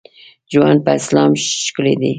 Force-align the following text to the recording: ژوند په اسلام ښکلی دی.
ژوند 0.51 0.79
په 0.85 0.91
اسلام 0.99 1.31
ښکلی 1.65 1.95
دی. 2.01 2.09